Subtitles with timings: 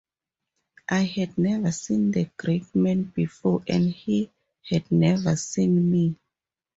[0.89, 4.31] I had never seen the great man before, and he
[4.63, 6.15] had never seen me.